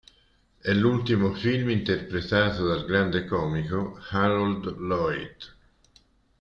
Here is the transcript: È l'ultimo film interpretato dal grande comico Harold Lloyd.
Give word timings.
È 0.59 0.73
l'ultimo 0.73 1.31
film 1.31 1.69
interpretato 1.69 2.65
dal 2.65 2.87
grande 2.87 3.23
comico 3.25 3.99
Harold 4.09 4.75
Lloyd. 4.79 5.35